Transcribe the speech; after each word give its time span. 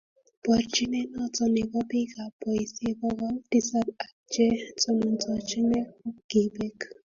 Borchinee 0.45 1.09
noto 1.13 1.43
ne 1.53 1.61
bo 1.71 1.79
biikab 1.89 2.31
boisie 2.41 2.89
bokol 2.99 3.35
tisap 3.49 3.87
ak 4.03 4.11
che 4.31 4.47
tonontochine 4.81 5.79
ko 5.97 6.07
kibek. 6.29 6.77